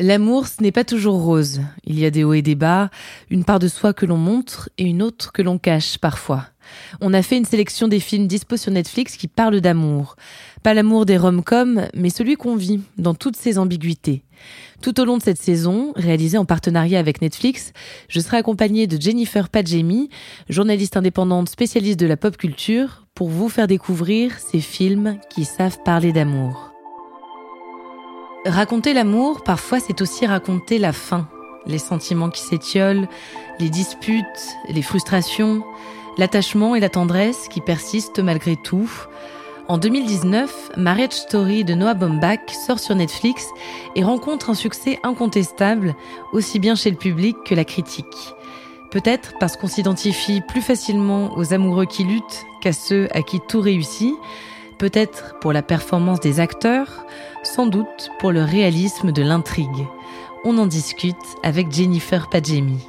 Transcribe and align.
L'amour, 0.00 0.48
ce 0.48 0.62
n'est 0.62 0.72
pas 0.72 0.84
toujours 0.84 1.22
rose. 1.22 1.60
Il 1.84 1.98
y 1.98 2.06
a 2.06 2.10
des 2.10 2.24
hauts 2.24 2.32
et 2.32 2.42
des 2.42 2.54
bas, 2.54 2.90
une 3.30 3.44
part 3.44 3.58
de 3.58 3.68
soi 3.68 3.92
que 3.92 4.06
l'on 4.06 4.16
montre 4.16 4.68
et 4.78 4.84
une 4.84 5.02
autre 5.02 5.32
que 5.32 5.42
l'on 5.42 5.58
cache 5.58 5.98
parfois. 5.98 6.46
On 7.00 7.12
a 7.14 7.22
fait 7.22 7.36
une 7.36 7.44
sélection 7.44 7.88
des 7.88 8.00
films 8.00 8.26
dispo 8.26 8.56
sur 8.56 8.72
Netflix 8.72 9.16
qui 9.16 9.28
parlent 9.28 9.60
d'amour. 9.60 10.16
Pas 10.62 10.74
l'amour 10.74 11.06
des 11.06 11.18
rom-coms, 11.18 11.88
mais 11.94 12.10
celui 12.10 12.36
qu'on 12.36 12.56
vit, 12.56 12.80
dans 12.96 13.14
toutes 13.14 13.36
ses 13.36 13.58
ambiguïtés. 13.58 14.24
Tout 14.80 14.98
au 15.00 15.04
long 15.04 15.18
de 15.18 15.22
cette 15.22 15.40
saison, 15.40 15.92
réalisée 15.94 16.38
en 16.38 16.44
partenariat 16.46 16.98
avec 16.98 17.20
Netflix, 17.20 17.72
je 18.08 18.18
serai 18.20 18.38
accompagnée 18.38 18.86
de 18.86 19.00
Jennifer 19.00 19.48
Padjemi, 19.48 20.08
journaliste 20.48 20.96
indépendante 20.96 21.48
spécialiste 21.48 22.00
de 22.00 22.06
la 22.06 22.16
pop 22.16 22.36
culture, 22.36 23.06
pour 23.14 23.28
vous 23.28 23.48
faire 23.48 23.66
découvrir 23.66 24.38
ces 24.38 24.60
films 24.60 25.18
qui 25.30 25.44
savent 25.44 25.78
parler 25.84 26.12
d'amour. 26.12 26.71
Raconter 28.44 28.92
l'amour, 28.92 29.42
parfois, 29.44 29.78
c'est 29.78 30.02
aussi 30.02 30.26
raconter 30.26 30.78
la 30.78 30.92
fin, 30.92 31.28
les 31.64 31.78
sentiments 31.78 32.28
qui 32.28 32.42
s'étiolent, 32.42 33.06
les 33.60 33.68
disputes, 33.68 34.24
les 34.68 34.82
frustrations, 34.82 35.62
l'attachement 36.18 36.74
et 36.74 36.80
la 36.80 36.88
tendresse 36.88 37.46
qui 37.48 37.60
persistent 37.60 38.18
malgré 38.18 38.56
tout. 38.56 38.90
En 39.68 39.78
2019, 39.78 40.72
Marriage 40.76 41.12
Story 41.12 41.62
de 41.62 41.74
Noah 41.74 41.94
Baumbach 41.94 42.50
sort 42.66 42.80
sur 42.80 42.96
Netflix 42.96 43.46
et 43.94 44.02
rencontre 44.02 44.50
un 44.50 44.54
succès 44.54 44.98
incontestable, 45.04 45.94
aussi 46.32 46.58
bien 46.58 46.74
chez 46.74 46.90
le 46.90 46.96
public 46.96 47.36
que 47.46 47.54
la 47.54 47.64
critique. 47.64 48.34
Peut-être 48.90 49.34
parce 49.38 49.56
qu'on 49.56 49.68
s'identifie 49.68 50.40
plus 50.40 50.62
facilement 50.62 51.32
aux 51.38 51.54
amoureux 51.54 51.86
qui 51.86 52.02
luttent 52.02 52.44
qu'à 52.60 52.72
ceux 52.72 53.08
à 53.12 53.22
qui 53.22 53.38
tout 53.38 53.60
réussit, 53.60 54.14
peut-être 54.82 55.38
pour 55.38 55.52
la 55.52 55.62
performance 55.62 56.18
des 56.18 56.40
acteurs, 56.40 57.06
sans 57.44 57.66
doute 57.68 58.10
pour 58.18 58.32
le 58.32 58.42
réalisme 58.42 59.12
de 59.12 59.22
l'intrigue. 59.22 59.86
On 60.42 60.58
en 60.58 60.66
discute 60.66 61.14
avec 61.44 61.70
Jennifer 61.70 62.28
Padjemi. 62.28 62.80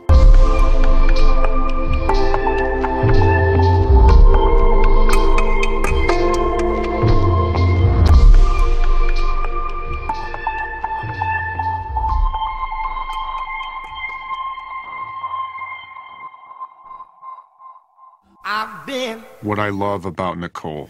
What 19.44 19.60
I 19.60 19.70
love 19.70 20.08
about 20.08 20.38
Nicole. 20.38 20.88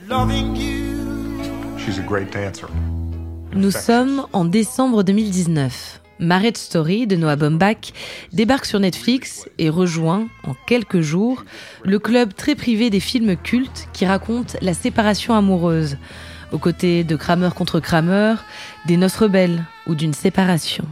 She's 1.85 1.99
a 1.99 2.01
great 2.01 2.31
dancer. 2.31 2.67
Nous 3.53 3.71
sommes 3.71 4.25
en 4.31 4.45
décembre 4.45 5.03
2019. 5.03 6.01
Marriage 6.19 6.55
Story 6.55 7.07
de 7.07 7.17
Noah 7.17 7.35
Baumbach 7.35 7.91
débarque 8.31 8.65
sur 8.65 8.79
Netflix 8.79 9.49
et 9.57 9.69
rejoint, 9.69 10.29
en 10.45 10.53
quelques 10.65 11.01
jours, 11.01 11.43
le 11.83 11.99
club 11.99 12.33
très 12.35 12.55
privé 12.55 12.89
des 12.89 13.01
films 13.01 13.35
cultes 13.35 13.89
qui 13.91 14.05
racontent 14.05 14.53
la 14.61 14.73
séparation 14.73 15.33
amoureuse, 15.33 15.97
aux 16.53 16.57
côtés 16.57 17.03
de 17.03 17.17
Kramer 17.17 17.49
contre 17.53 17.81
Kramer, 17.81 18.35
des 18.87 18.95
Noces 18.95 19.17
rebelles 19.17 19.65
ou 19.85 19.95
d'une 19.95 20.13
séparation. 20.13 20.85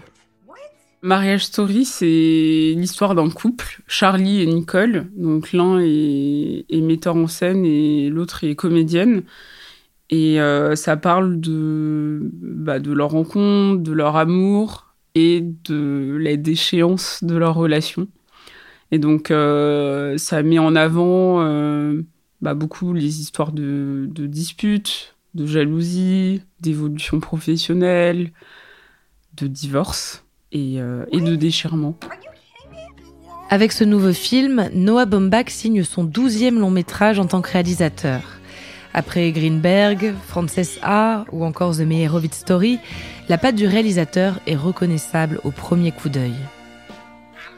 Mariage 1.02 1.46
Story, 1.46 1.86
c'est 1.86 2.74
l'histoire 2.76 3.16
d'un 3.16 3.30
couple, 3.30 3.82
Charlie 3.88 4.42
et 4.42 4.46
Nicole. 4.46 5.08
Donc 5.16 5.54
l'un 5.54 5.80
est, 5.80 6.66
est 6.70 6.82
metteur 6.82 7.16
en 7.16 7.28
scène 7.28 7.64
et 7.66 8.10
l'autre 8.10 8.44
est 8.44 8.56
comédienne. 8.56 9.24
Et 10.12 10.42
euh, 10.42 10.76
ça 10.76 10.98
parle 10.98 11.40
de, 11.40 12.20
bah, 12.42 12.80
de 12.80 12.92
leur 12.92 13.12
rencontre, 13.12 13.82
de 13.82 13.94
leur 13.94 14.18
amour 14.18 14.94
et 15.16 15.42
de 15.42 16.18
la 16.20 16.36
déchéance 16.36 17.24
de 17.24 17.36
leur 17.36 17.56
relation. 17.56 18.08
Et 18.92 19.00
donc, 19.00 19.32
euh, 19.32 20.18
ça 20.18 20.44
met 20.44 20.60
en 20.60 20.76
avant 20.76 21.42
euh, 21.42 22.02
bah, 22.42 22.54
beaucoup 22.54 22.92
les 22.92 23.22
histoires 23.22 23.54
de, 23.54 24.10
disputes, 24.14 25.16
de 25.34 25.46
jalousie, 25.46 26.42
d'évolution 26.60 27.22
professionnelle, 27.22 28.32
de 29.38 29.48
divorce 29.48 30.26
et, 30.52 30.76
et 30.76 31.22
de 31.22 31.36
déchirement. 31.38 31.98
Avec 33.50 33.72
ce 33.72 33.86
nouveau 33.86 34.12
film, 34.12 34.70
Noah 34.74 35.06
Baumbach 35.06 35.50
signe 35.50 35.84
son 35.84 36.04
douzième 36.04 36.60
long 36.60 36.72
métrage 36.72 37.18
en 37.18 37.26
tant 37.26 37.42
que 37.42 37.52
réalisateur. 37.52 38.41
Après 38.94 39.32
Greenberg, 39.32 40.14
Frances 40.28 40.80
A 40.82 41.26
ou 41.32 41.46
encore 41.46 41.76
The 41.78 41.82
Meyerowitz 41.82 42.36
Story, 42.36 42.80
la 43.30 43.38
patte 43.38 43.56
du 43.56 43.68
réalisateur 43.68 44.40
est 44.48 44.56
reconnaissable 44.56 45.40
au 45.44 45.52
premier 45.52 45.92
coup 45.92 46.10
d'œil. 46.10 46.34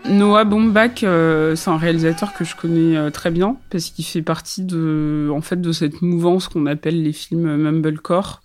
Noah 0.05 0.43
Baumbach, 0.43 1.03
euh, 1.03 1.55
c'est 1.55 1.69
un 1.69 1.77
réalisateur 1.77 2.33
que 2.33 2.43
je 2.43 2.55
connais 2.55 2.97
euh, 2.97 3.09
très 3.09 3.31
bien 3.31 3.55
parce 3.69 3.89
qu'il 3.89 4.03
fait 4.03 4.21
partie 4.21 4.61
de, 4.61 5.29
en 5.33 5.41
fait, 5.41 5.61
de 5.61 5.71
cette 5.71 6.01
mouvance 6.01 6.49
qu'on 6.49 6.65
appelle 6.65 7.01
les 7.01 7.13
films 7.13 7.55
mumblecore. 7.55 8.41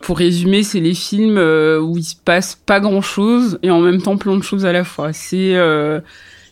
Pour 0.00 0.18
résumer, 0.18 0.62
c'est 0.62 0.80
les 0.80 0.94
films 0.94 1.38
euh, 1.38 1.80
où 1.80 1.96
il 1.96 2.02
se 2.02 2.16
passe 2.16 2.56
pas 2.56 2.80
grand 2.80 3.02
chose 3.02 3.58
et 3.62 3.70
en 3.70 3.80
même 3.80 4.02
temps 4.02 4.16
plein 4.16 4.36
de 4.36 4.42
choses 4.42 4.66
à 4.66 4.72
la 4.72 4.82
fois. 4.82 5.12
C'est 5.12 5.54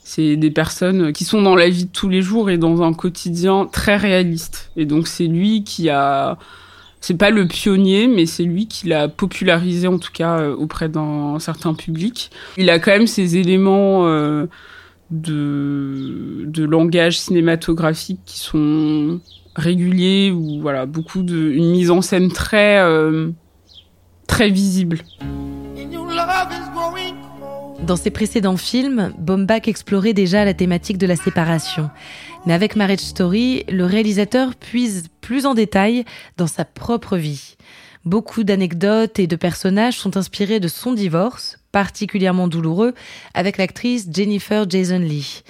c'est 0.09 0.37
des 0.37 0.51
personnes 0.51 1.13
qui 1.13 1.25
sont 1.25 1.43
dans 1.43 1.55
la 1.55 1.69
vie 1.69 1.85
de 1.85 1.91
tous 1.91 2.09
les 2.09 2.23
jours 2.23 2.49
et 2.49 2.57
dans 2.57 2.81
un 2.81 2.95
quotidien 2.95 3.69
très 3.71 3.99
réaliste. 3.99 4.71
Et 4.75 4.87
donc 4.87 5.07
c'est 5.07 5.27
lui 5.27 5.65
qui 5.65 5.91
a, 5.91 6.39
c'est 7.03 7.19
pas 7.19 7.29
le 7.29 7.47
pionnier, 7.47 8.09
mais 8.09 8.25
c'est 8.25 8.45
lui 8.45 8.69
qui 8.69 8.89
l'a 8.89 9.09
popularisé 9.09 9.87
en 9.87 9.99
tout 9.99 10.11
cas 10.11 10.39
euh, 10.39 10.57
auprès 10.57 10.89
d'un 10.89 11.39
certain 11.41 11.75
public. 11.75 12.31
Il 12.57 12.71
a 12.71 12.79
quand 12.79 12.91
même 12.91 13.07
ces 13.07 13.37
éléments 13.37 14.07
euh, 14.07 14.47
de, 15.11 16.65
langage 16.65 17.21
cinématographique 17.21 18.21
qui 18.25 18.39
sont 18.39 19.21
réguliers 19.57 20.31
ou 20.31 20.63
voilà 20.63 20.87
beaucoup 20.87 21.23
de 21.23 21.51
une 21.51 21.71
mise 21.71 21.91
en 21.91 22.01
scène 22.01 22.33
très 22.33 22.79
euh, 22.79 23.29
très 24.27 24.49
visible. 24.49 25.03
Dans 27.87 27.97
ses 27.97 28.11
précédents 28.11 28.57
films, 28.57 29.15
Baumbach 29.19 29.69
explorait 29.69 30.13
déjà 30.13 30.45
la 30.45 30.53
thématique 30.53 30.99
de 30.99 31.07
la 31.07 31.17
séparation. 31.17 31.91
Mais 32.45 32.53
avec 32.53 32.77
Marriage 32.77 32.99
Story, 32.99 33.65
le 33.69 33.85
réalisateur 33.85 34.55
puise 34.57 35.09
plus 35.21 35.47
en 35.47 35.55
détail 35.55 36.05
dans 36.37 36.47
sa 36.47 36.65
propre 36.65 37.17
vie. 37.17 37.57
Beaucoup 38.05 38.45
d'anecdotes 38.45 39.19
et 39.19 39.27
de 39.27 39.37
personnages 39.37 39.99
sont 39.99 40.17
inspirés 40.17 40.61
de 40.61 40.69
son 40.69 40.93
divorce, 40.93 41.59
particulièrement 41.73 42.49
douloureux, 42.49 42.95
avec 43.35 43.59
l'actrice 43.59 44.09
Jennifer 44.13 44.69
Jason 44.69 44.99
Lee. 44.99 45.43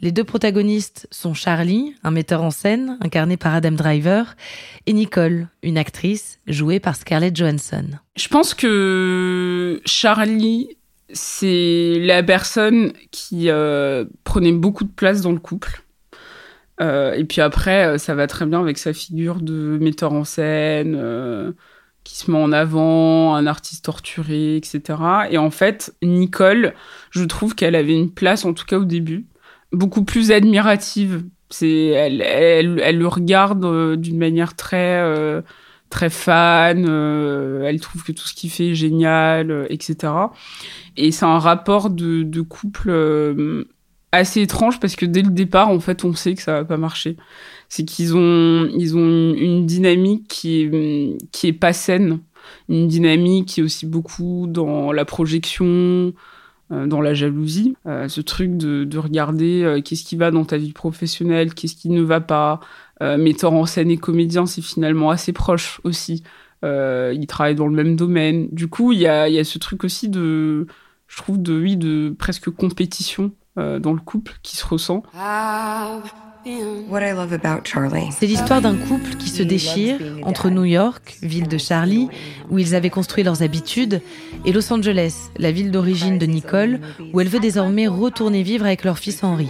Les 0.00 0.12
deux 0.12 0.24
protagonistes 0.24 1.08
sont 1.10 1.32
Charlie, 1.32 1.94
un 2.04 2.10
metteur 2.10 2.42
en 2.42 2.50
scène, 2.50 2.98
incarné 3.00 3.36
par 3.36 3.54
Adam 3.54 3.72
Driver, 3.72 4.36
et 4.86 4.92
Nicole, 4.92 5.48
une 5.62 5.78
actrice, 5.78 6.38
jouée 6.46 6.80
par 6.80 6.96
Scarlett 6.96 7.34
Johansson. 7.34 7.86
Je 8.16 8.28
pense 8.28 8.52
que 8.52 9.80
Charlie 9.86 10.76
c'est 11.12 11.98
la 12.00 12.22
personne 12.22 12.92
qui 13.10 13.50
euh, 13.50 14.04
prenait 14.24 14.52
beaucoup 14.52 14.84
de 14.84 14.92
place 14.92 15.20
dans 15.20 15.32
le 15.32 15.38
couple. 15.38 15.82
Euh, 16.80 17.12
et 17.14 17.24
puis 17.24 17.40
après, 17.40 17.86
euh, 17.86 17.98
ça 17.98 18.14
va 18.14 18.26
très 18.26 18.44
bien 18.46 18.60
avec 18.60 18.76
sa 18.78 18.92
figure 18.92 19.40
de 19.40 19.78
metteur 19.80 20.12
en 20.12 20.24
scène, 20.24 21.54
qui 22.04 22.16
se 22.16 22.30
met 22.30 22.38
en 22.38 22.52
avant, 22.52 23.34
un 23.34 23.46
artiste 23.46 23.84
torturé, 23.84 24.56
etc. 24.56 24.80
Et 25.30 25.38
en 25.38 25.50
fait, 25.50 25.94
Nicole, 26.02 26.74
je 27.10 27.24
trouve 27.24 27.54
qu'elle 27.54 27.74
avait 27.74 27.94
une 27.94 28.12
place, 28.12 28.44
en 28.44 28.52
tout 28.52 28.64
cas 28.64 28.78
au 28.78 28.84
début, 28.84 29.26
beaucoup 29.72 30.04
plus 30.04 30.30
admirative. 30.32 31.24
C'est, 31.50 31.86
elle, 31.86 32.22
elle, 32.22 32.80
elle 32.82 32.98
le 32.98 33.06
regarde 33.06 33.96
d'une 33.96 34.18
manière 34.18 34.56
très 34.56 35.42
très 35.90 36.10
fan, 36.10 36.86
euh, 36.88 37.64
elle 37.64 37.80
trouve 37.80 38.02
que 38.04 38.12
tout 38.12 38.26
ce 38.26 38.34
qu'il 38.34 38.50
fait 38.50 38.70
est 38.70 38.74
génial, 38.74 39.50
euh, 39.50 39.66
etc. 39.70 40.12
Et 40.96 41.12
c'est 41.12 41.24
un 41.24 41.38
rapport 41.38 41.90
de, 41.90 42.40
couple 42.42 42.90
euh, 42.90 43.64
assez 44.12 44.42
étrange 44.42 44.80
parce 44.80 44.96
que 44.96 45.06
dès 45.06 45.22
le 45.22 45.30
départ, 45.30 45.68
en 45.68 45.80
fait, 45.80 46.04
on 46.04 46.14
sait 46.14 46.34
que 46.34 46.42
ça 46.42 46.52
va 46.52 46.64
pas 46.64 46.76
marcher. 46.76 47.16
C'est 47.68 47.84
qu'ils 47.84 48.16
ont, 48.16 48.68
ils 48.74 48.96
ont 48.96 49.34
une 49.34 49.66
dynamique 49.66 50.28
qui 50.28 50.62
est, 50.62 51.18
qui 51.32 51.48
est 51.48 51.52
pas 51.52 51.72
saine. 51.72 52.20
Une 52.68 52.86
dynamique 52.88 53.46
qui 53.46 53.60
est 53.60 53.62
aussi 53.62 53.86
beaucoup 53.86 54.46
dans 54.48 54.92
la 54.92 55.04
projection, 55.04 56.12
dans 56.70 57.00
la 57.00 57.14
jalousie. 57.14 57.76
Euh, 57.86 58.08
ce 58.08 58.20
truc 58.20 58.56
de, 58.56 58.84
de 58.84 58.98
regarder 58.98 59.62
euh, 59.62 59.80
qu'est-ce 59.80 60.04
qui 60.04 60.16
va 60.16 60.30
dans 60.30 60.44
ta 60.44 60.56
vie 60.56 60.72
professionnelle, 60.72 61.54
qu'est-ce 61.54 61.76
qui 61.76 61.90
ne 61.90 62.02
va 62.02 62.20
pas. 62.20 62.60
metteur 63.00 63.52
en 63.52 63.66
scène 63.66 63.90
et 63.90 63.98
comédien, 63.98 64.46
c'est 64.46 64.62
finalement 64.62 65.10
assez 65.10 65.32
proche 65.32 65.80
aussi. 65.84 66.22
ils 66.62 67.26
travaillent 67.28 67.54
dans 67.54 67.68
le 67.68 67.76
même 67.76 67.94
domaine. 67.96 68.48
Du 68.52 68.68
coup, 68.68 68.92
il 68.92 68.98
y 69.00 69.06
a, 69.06 69.44
ce 69.44 69.58
truc 69.58 69.84
aussi 69.84 70.08
de, 70.08 70.66
je 71.06 71.16
trouve, 71.16 71.40
de, 71.40 71.60
oui, 71.60 71.76
de 71.76 72.14
presque 72.18 72.50
compétition 72.50 73.32
dans 73.56 73.92
le 73.92 74.00
couple 74.00 74.38
qui 74.42 74.56
se 74.56 74.66
ressent. 74.66 75.02
C'est 78.10 78.26
l'histoire 78.26 78.60
d'un 78.60 78.76
couple 78.76 79.16
qui 79.16 79.30
se 79.30 79.42
déchire 79.42 79.98
entre 80.22 80.48
New 80.48 80.64
York, 80.64 81.16
ville 81.20 81.48
de 81.48 81.58
Charlie, 81.58 82.08
où 82.50 82.60
ils 82.60 82.76
avaient 82.76 82.90
construit 82.90 83.24
leurs 83.24 83.42
habitudes, 83.42 84.00
et 84.44 84.52
Los 84.52 84.72
Angeles, 84.72 85.30
la 85.38 85.50
ville 85.50 85.72
d'origine 85.72 86.18
de 86.18 86.26
Nicole, 86.26 86.78
où 87.12 87.20
elle 87.20 87.26
veut 87.26 87.40
désormais 87.40 87.88
retourner 87.88 88.44
vivre 88.44 88.64
avec 88.64 88.84
leur 88.84 88.98
fils 88.98 89.24
Henry. 89.24 89.48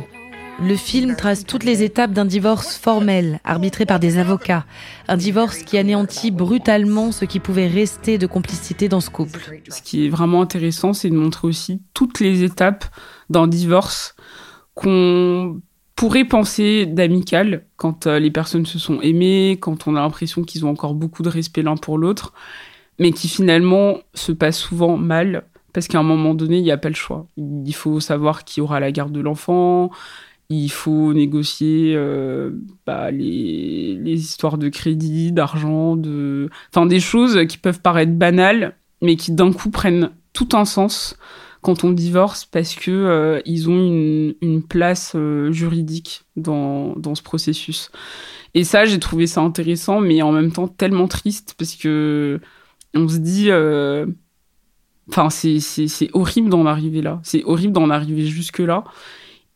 Le 0.59 0.75
film 0.75 1.17
trace 1.17 1.45
toutes 1.45 1.65
les 1.65 1.83
étapes 1.83 2.13
d'un 2.13 2.25
divorce 2.25 2.79
formel, 2.79 3.41
arbitré 3.45 3.85
par 3.85 4.01
des 4.01 4.17
avocats. 4.17 4.65
Un 5.07 5.19
divorce 5.19 5.59
qui 5.59 5.77
anéantit 5.77 6.31
brutalement 6.31 7.13
ce 7.13 7.27
qui 7.27 7.41
pouvait 7.41 7.67
rester 7.67 8.17
de 8.17 8.27
complicité 8.27 8.89
dans 8.89 9.03
ce 9.03 9.11
couple. 9.11 9.61
Ce 9.69 9.83
qui 9.83 10.07
est 10.07 10.09
vraiment 10.09 10.41
intéressant, 10.41 10.95
c'est 10.95 11.11
de 11.11 11.17
montrer 11.17 11.47
aussi 11.47 11.83
toutes 11.93 12.21
les 12.21 12.43
étapes 12.43 12.87
d'un 13.29 13.49
divorce 13.49 14.15
qu'on 14.75 15.61
pourrait 15.97 16.27
penser 16.27 16.87
d'amical 16.87 17.65
quand 17.77 18.07
euh, 18.07 18.19
les 18.19 18.31
personnes 18.31 18.67
se 18.67 18.79
sont 18.79 19.01
aimées, 19.01 19.57
quand 19.61 19.89
on 19.89 19.97
a 19.97 20.01
l'impression 20.01 20.45
qu'ils 20.45 20.65
ont 20.67 20.71
encore 20.71 20.95
beaucoup 20.95 21.23
de 21.23 21.31
respect 21.31 21.63
l'un 21.63 21.77
pour 21.77 21.99
l'autre, 21.99 22.35
mais 22.99 23.13
qui 23.13 23.29
finalement 23.29 23.99
se 24.15 24.33
passe 24.33 24.59
souvent 24.59 24.97
mal 24.97 25.45
parce 25.73 25.89
qu'à 25.89 25.99
un 25.99 26.03
moment 26.03 26.33
donné, 26.33 26.57
il 26.57 26.63
n'y 26.63 26.71
a 26.71 26.79
pas 26.79 26.89
le 26.89 26.95
choix. 26.95 27.27
Il 27.37 27.75
faut 27.75 28.01
savoir 28.01 28.45
qui 28.45 28.63
aura 28.63 28.81
la 28.81 28.93
garde 28.93 29.13
de 29.13 29.21
l'enfant, 29.21 29.91
il 30.49 30.71
faut 30.71 31.13
négocier 31.13 31.93
euh, 31.95 32.51
bah, 32.87 33.11
les, 33.11 33.99
histoires 34.07 34.57
de 34.57 34.71
crédit, 34.71 35.33
d'argent, 35.33 35.97
de... 35.97 36.49
enfin 36.73 36.87
des 36.87 37.01
choses 37.01 37.47
qui 37.47 37.59
peuvent 37.59 37.83
paraître 37.83 38.13
banales, 38.13 38.77
mais 39.03 39.17
qui 39.17 39.33
d'un 39.33 39.53
coup 39.53 39.71
prennent 39.71 40.13
tout 40.33 40.49
un 40.55 40.65
sens 40.65 41.19
quand 41.67 41.83
on 41.83 41.91
divorce 41.91 42.45
parce 42.45 42.77
que 42.77 42.93
euh, 42.93 43.41
ils 43.45 43.69
ont 43.69 43.77
une, 44.41 44.63
place 44.63 45.15
euh, 45.17 45.51
juridique 45.51 46.23
dans, 46.37 46.95
dans 46.95 47.17
ce 47.17 47.25
processus. 47.25 47.91
Et 48.55 48.63
ça, 48.63 48.85
j'ai 48.85 49.01
trouvé 49.01 49.27
ça 49.27 49.41
intéressant, 49.41 50.01
mais 50.01 50.23
en 50.23 50.31
même 50.31 50.53
temps 50.53 50.69
tellement 50.69 51.09
triste 51.09 51.57
parce 51.59 51.75
que 51.75 52.39
on 52.95 53.09
se 53.09 53.17
dit, 53.17 53.51
euh, 53.51 54.07
enfin, 55.09 55.29
c'est 55.29 56.09
horrible 56.13 56.51
d'en 56.51 56.67
arriver 56.67 57.03
là. 57.03 57.19
C'est 57.25 57.43
horrible 57.43 57.73
d'en 57.73 57.91
arriver 57.91 58.27
jusque 58.27 58.61
là. 58.61 58.85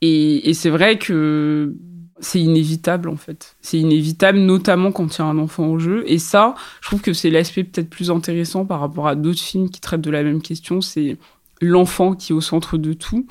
Et, 0.01 0.51
et 0.51 0.55
c'est 0.55 0.71
vrai 0.71 0.99
que 0.99 1.77
c'est 2.19 2.41
inévitable 2.41 3.09
en 3.09 3.17
fait. 3.17 3.57
C'est 3.61 3.79
inévitable, 3.79 4.39
notamment 4.39 4.91
quand 4.91 5.17
il 5.17 5.21
y 5.21 5.23
a 5.23 5.27
un 5.27 5.39
enfant 5.39 5.69
au 5.69 5.79
jeu. 5.79 6.03
Et 6.09 6.19
ça, 6.19 6.57
je 6.81 6.89
trouve 6.89 7.03
que 7.03 7.13
c'est 7.13 7.31
l'aspect 7.31 7.63
peut-être 7.63 7.89
plus 7.89 8.11
intéressant 8.11 8.67
par 8.67 8.81
rapport 8.81 9.07
à 9.07 9.15
d'autres 9.15 9.39
films 9.39 9.71
qui 9.71 9.81
traitent 9.81 10.01
de 10.01 10.11
la 10.11 10.25
même 10.25 10.43
question. 10.43 10.81
C'est 10.81 11.17
l'enfant 11.61 12.15
qui 12.15 12.33
est 12.33 12.35
au 12.35 12.41
centre 12.41 12.79
de 12.79 12.93
tout 12.93 13.27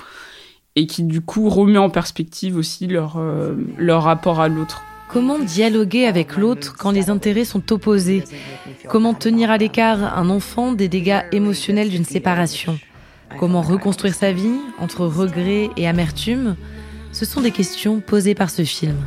et 0.75 0.87
qui 0.87 1.03
du 1.03 1.21
coup 1.21 1.49
remet 1.49 1.77
en 1.77 1.89
perspective 1.89 2.55
aussi 2.55 2.87
leur, 2.87 3.17
euh, 3.17 3.55
leur 3.77 4.03
rapport 4.03 4.39
à 4.39 4.47
l'autre. 4.47 4.83
Comment 5.09 5.39
dialoguer 5.39 6.05
avec 6.05 6.37
l'autre 6.37 6.75
quand 6.77 6.91
les 6.91 7.09
intérêts 7.09 7.43
sont 7.43 7.71
opposés? 7.71 8.23
Comment 8.87 9.15
tenir 9.15 9.49
à 9.49 9.57
l'écart 9.57 10.17
un 10.17 10.29
enfant 10.29 10.71
des 10.71 10.87
dégâts 10.87 11.21
émotionnels 11.31 11.89
d'une 11.89 12.05
séparation? 12.05 12.77
Comment 13.39 13.61
reconstruire 13.61 14.13
sa 14.13 14.31
vie 14.31 14.59
entre 14.77 15.05
regret 15.05 15.71
et 15.77 15.87
amertume? 15.87 16.55
Ce 17.11 17.25
sont 17.25 17.41
des 17.41 17.51
questions 17.51 18.01
posées 18.01 18.35
par 18.35 18.51
ce 18.51 18.63
film. 18.63 18.97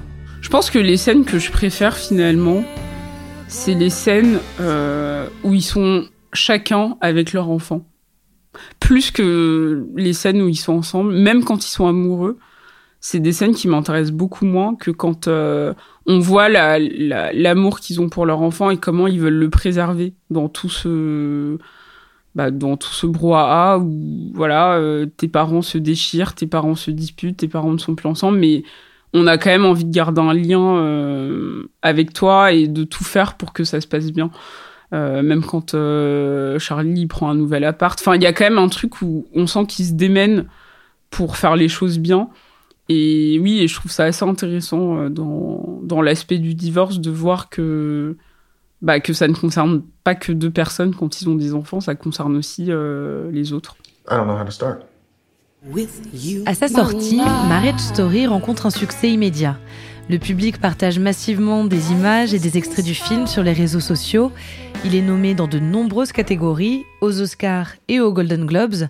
Je 0.40 0.48
pense 0.48 0.70
que 0.70 0.80
les 0.80 0.96
scènes 0.96 1.24
que 1.24 1.38
je 1.38 1.52
préfère 1.52 1.96
finalement, 1.96 2.64
c'est 3.46 3.74
les 3.74 3.90
scènes 3.90 4.40
euh, 4.60 5.28
où 5.44 5.54
ils 5.54 5.62
sont 5.62 6.04
chacun 6.32 6.96
avec 7.00 7.32
leur 7.32 7.48
enfant 7.48 7.86
plus 8.80 9.10
que 9.10 9.86
les 9.96 10.12
scènes 10.12 10.42
où 10.42 10.48
ils 10.48 10.56
sont 10.56 10.74
ensemble, 10.74 11.12
même 11.12 11.44
quand 11.44 11.64
ils 11.64 11.70
sont 11.70 11.86
amoureux, 11.86 12.38
c'est 13.00 13.20
des 13.20 13.32
scènes 13.32 13.54
qui 13.54 13.66
m'intéressent 13.66 14.14
beaucoup 14.14 14.46
moins 14.46 14.76
que 14.76 14.92
quand 14.92 15.26
euh, 15.26 15.74
on 16.06 16.20
voit 16.20 16.48
l'amour 16.48 17.80
qu'ils 17.80 18.00
ont 18.00 18.08
pour 18.08 18.26
leur 18.26 18.40
enfant 18.42 18.70
et 18.70 18.76
comment 18.76 19.08
ils 19.08 19.18
veulent 19.18 19.34
le 19.34 19.50
préserver 19.50 20.14
dans 20.30 20.48
tout 20.48 20.68
ce 20.68 21.58
bah, 22.36 22.50
dans 22.50 22.76
tout 22.76 22.92
ce 22.92 23.06
brouhaha 23.06 23.78
où 23.78 24.30
voilà 24.34 24.76
euh, 24.76 25.06
tes 25.06 25.28
parents 25.28 25.62
se 25.62 25.78
déchirent, 25.78 26.34
tes 26.34 26.46
parents 26.46 26.76
se 26.76 26.90
disputent, 26.90 27.38
tes 27.38 27.48
parents 27.48 27.72
ne 27.72 27.78
sont 27.78 27.96
plus 27.96 28.08
ensemble, 28.08 28.38
mais 28.38 28.62
on 29.12 29.26
a 29.26 29.36
quand 29.36 29.50
même 29.50 29.66
envie 29.66 29.84
de 29.84 29.92
garder 29.92 30.20
un 30.20 30.32
lien 30.32 30.76
euh, 30.76 31.70
avec 31.82 32.12
toi 32.12 32.52
et 32.52 32.68
de 32.68 32.84
tout 32.84 33.04
faire 33.04 33.36
pour 33.36 33.52
que 33.52 33.64
ça 33.64 33.80
se 33.80 33.86
passe 33.86 34.12
bien. 34.12 34.30
Euh, 34.92 35.22
même 35.22 35.42
quand 35.42 35.74
euh, 35.74 36.58
Charlie 36.58 37.06
prend 37.06 37.30
un 37.30 37.34
nouvel 37.34 37.64
appart. 37.64 37.98
Enfin, 37.98 38.14
il 38.14 38.22
y 38.22 38.26
a 38.26 38.32
quand 38.32 38.44
même 38.44 38.58
un 38.58 38.68
truc 38.68 39.00
où 39.00 39.26
on 39.34 39.46
sent 39.46 39.64
qu'il 39.66 39.86
se 39.86 39.92
démène 39.92 40.46
pour 41.08 41.36
faire 41.36 41.56
les 41.56 41.68
choses 41.68 41.98
bien. 41.98 42.28
Et 42.88 43.38
oui, 43.40 43.60
et 43.60 43.68
je 43.68 43.74
trouve 43.74 43.90
ça 43.90 44.04
assez 44.04 44.24
intéressant 44.24 44.98
euh, 44.98 45.08
dans, 45.08 45.80
dans 45.82 46.02
l'aspect 46.02 46.38
du 46.38 46.54
divorce 46.54 47.00
de 47.00 47.10
voir 47.10 47.48
que, 47.48 48.18
bah, 48.82 49.00
que 49.00 49.14
ça 49.14 49.28
ne 49.28 49.34
concerne 49.34 49.82
pas 50.04 50.14
que 50.14 50.30
deux 50.30 50.50
personnes 50.50 50.94
quand 50.94 51.22
ils 51.22 51.28
ont 51.28 51.36
des 51.36 51.54
enfants, 51.54 51.80
ça 51.80 51.94
concerne 51.94 52.36
aussi 52.36 52.70
les 53.30 53.52
autres. 53.54 53.76
À 56.44 56.54
sa 56.54 56.68
sortie, 56.68 57.20
Marriage 57.48 57.78
Story 57.78 58.26
rencontre 58.26 58.66
un 58.66 58.70
succès 58.70 59.10
immédiat. 59.10 59.56
Le 60.10 60.18
public 60.18 60.58
partage 60.58 60.98
massivement 60.98 61.64
des 61.64 61.92
images 61.92 62.34
et 62.34 62.38
des 62.38 62.58
extraits 62.58 62.84
du 62.84 62.94
film 62.94 63.26
sur 63.26 63.42
les 63.42 63.52
réseaux 63.52 63.80
sociaux. 63.80 64.32
Il 64.84 64.94
est 64.94 65.02
nommé 65.02 65.34
dans 65.34 65.46
de 65.46 65.58
nombreuses 65.58 66.12
catégories, 66.12 66.84
aux 67.00 67.20
Oscars 67.20 67.72
et 67.88 68.00
aux 68.00 68.12
Golden 68.12 68.44
Globes. 68.44 68.88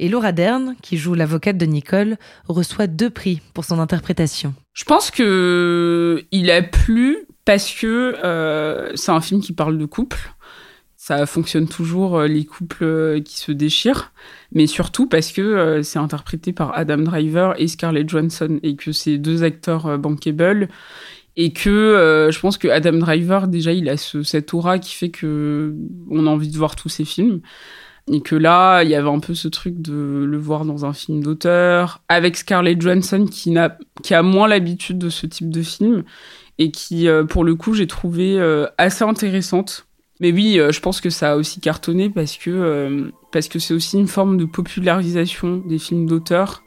Et 0.00 0.08
Laura 0.08 0.32
Dern, 0.32 0.74
qui 0.82 0.96
joue 0.96 1.14
l'avocate 1.14 1.56
de 1.56 1.66
Nicole, 1.66 2.16
reçoit 2.48 2.86
deux 2.86 3.10
prix 3.10 3.40
pour 3.54 3.64
son 3.64 3.78
interprétation. 3.78 4.54
Je 4.74 4.84
pense 4.84 5.10
que 5.10 6.24
il 6.30 6.50
a 6.50 6.62
plu 6.62 7.18
parce 7.44 7.72
que 7.72 8.16
euh, 8.22 8.92
c'est 8.94 9.10
un 9.10 9.20
film 9.20 9.40
qui 9.40 9.52
parle 9.52 9.78
de 9.78 9.86
couple 9.86 10.18
ça 11.08 11.24
fonctionne 11.24 11.66
toujours 11.66 12.18
euh, 12.18 12.26
les 12.26 12.44
couples 12.44 12.84
euh, 12.84 13.20
qui 13.20 13.38
se 13.38 13.50
déchirent, 13.50 14.12
mais 14.52 14.66
surtout 14.66 15.06
parce 15.06 15.32
que 15.32 15.40
euh, 15.40 15.82
c'est 15.82 15.98
interprété 15.98 16.52
par 16.52 16.76
Adam 16.76 16.98
Driver 16.98 17.58
et 17.58 17.66
Scarlett 17.66 18.06
Johansson 18.06 18.60
et 18.62 18.76
que 18.76 18.92
c'est 18.92 19.16
deux 19.16 19.42
acteurs 19.42 19.98
bankable 19.98 20.68
et 21.36 21.54
que 21.54 22.28
je 22.30 22.40
pense 22.40 22.58
que 22.58 22.68
Adam 22.68 22.98
Driver 22.98 23.48
déjà 23.48 23.72
il 23.72 23.88
a 23.88 23.96
ce, 23.96 24.22
cette 24.22 24.52
aura 24.52 24.78
qui 24.78 24.94
fait 24.94 25.08
que 25.08 25.74
on 26.10 26.26
a 26.26 26.30
envie 26.30 26.50
de 26.50 26.58
voir 26.58 26.76
tous 26.76 26.90
ses 26.90 27.06
films 27.06 27.40
et 28.12 28.20
que 28.20 28.34
là 28.34 28.82
il 28.82 28.90
y 28.90 28.94
avait 28.94 29.08
un 29.08 29.20
peu 29.20 29.34
ce 29.34 29.48
truc 29.48 29.80
de 29.80 30.26
le 30.28 30.36
voir 30.36 30.66
dans 30.66 30.84
un 30.84 30.92
film 30.92 31.22
d'auteur 31.22 32.02
avec 32.08 32.36
Scarlett 32.36 32.82
Johansson 32.82 33.24
qui 33.24 33.50
n'a 33.50 33.78
qui 34.02 34.14
a 34.14 34.22
moins 34.22 34.48
l'habitude 34.48 34.98
de 34.98 35.08
ce 35.08 35.26
type 35.26 35.48
de 35.48 35.62
film 35.62 36.02
et 36.58 36.70
qui 36.70 37.06
pour 37.28 37.44
le 37.44 37.54
coup 37.54 37.72
j'ai 37.72 37.86
trouvé 37.86 38.38
assez 38.76 39.04
intéressante 39.04 39.87
mais 40.20 40.32
oui, 40.32 40.58
euh, 40.58 40.72
je 40.72 40.80
pense 40.80 41.00
que 41.00 41.10
ça 41.10 41.32
a 41.32 41.36
aussi 41.36 41.60
cartonné 41.60 42.10
parce 42.10 42.36
que 42.36 42.50
euh, 42.50 43.10
parce 43.30 43.48
que 43.48 43.58
c'est 43.58 43.74
aussi 43.74 43.98
une 43.98 44.08
forme 44.08 44.36
de 44.36 44.44
popularisation 44.44 45.62
des 45.64 45.78
films 45.78 46.06
d'auteur 46.06 46.64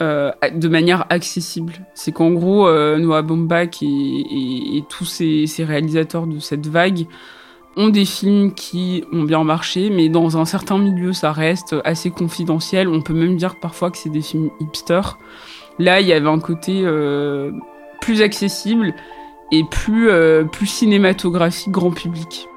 euh, 0.00 0.32
de 0.54 0.68
manière 0.68 1.04
accessible. 1.10 1.74
C'est 1.94 2.12
qu'en 2.12 2.30
gros, 2.30 2.70
Noah 2.96 3.22
Baumbach 3.22 3.82
et, 3.82 3.86
et, 3.86 4.76
et 4.78 4.84
tous 4.88 5.04
ces, 5.04 5.46
ces, 5.46 5.64
réalisateurs 5.64 6.26
de 6.26 6.38
cette 6.38 6.66
vague 6.66 7.06
ont 7.76 7.90
des 7.90 8.06
films 8.06 8.54
qui 8.54 9.04
ont 9.12 9.24
bien 9.24 9.44
marché, 9.44 9.90
mais 9.90 10.08
dans 10.08 10.38
un 10.38 10.46
certain 10.46 10.78
milieu, 10.78 11.12
ça 11.12 11.32
reste 11.32 11.76
assez 11.84 12.10
confidentiel. 12.10 12.88
On 12.88 13.02
peut 13.02 13.12
même 13.12 13.36
dire 13.36 13.56
parfois 13.60 13.90
que 13.90 13.98
c'est 13.98 14.08
des 14.08 14.22
films 14.22 14.50
hipsters. 14.58 15.18
Là, 15.78 16.00
il 16.00 16.06
y 16.06 16.14
avait 16.14 16.28
un 16.28 16.40
côté 16.40 16.84
plus 18.00 18.22
accessible 18.22 18.94
et 19.52 19.64
plus, 19.70 20.10
plus 20.50 20.66
cinématographique 20.66 21.70
grand 21.70 21.90
public. 21.90 22.48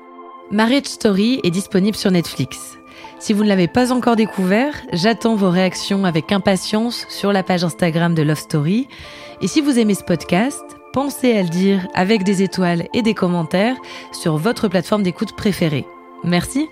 Marriage 0.51 0.85
Story 0.85 1.39
est 1.43 1.51
disponible 1.51 1.97
sur 1.97 2.11
Netflix. 2.11 2.77
Si 3.19 3.33
vous 3.33 3.43
ne 3.43 3.49
l'avez 3.49 3.67
pas 3.67 3.91
encore 3.91 4.15
découvert, 4.15 4.75
j'attends 4.91 5.35
vos 5.35 5.49
réactions 5.49 6.05
avec 6.05 6.31
impatience 6.31 7.05
sur 7.09 7.31
la 7.31 7.43
page 7.43 7.63
Instagram 7.63 8.13
de 8.13 8.21
Love 8.21 8.39
Story. 8.39 8.87
Et 9.41 9.47
si 9.47 9.61
vous 9.61 9.79
aimez 9.79 9.95
ce 9.95 10.03
podcast, 10.03 10.63
pensez 10.91 11.35
à 11.35 11.43
le 11.43 11.49
dire 11.49 11.87
avec 11.93 12.23
des 12.23 12.43
étoiles 12.43 12.87
et 12.93 13.01
des 13.01 13.13
commentaires 13.13 13.77
sur 14.11 14.37
votre 14.37 14.67
plateforme 14.67 15.03
d'écoute 15.03 15.35
préférée. 15.35 15.85
Merci 16.23 16.67